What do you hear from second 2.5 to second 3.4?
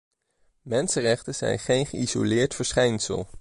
verschijnsel.